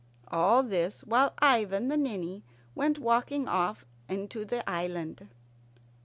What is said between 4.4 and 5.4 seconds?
the island.